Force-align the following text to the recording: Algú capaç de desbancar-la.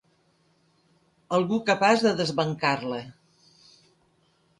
Algú 1.37 1.59
capaç 1.67 2.05
de 2.05 2.13
desbancar-la. 2.21 2.99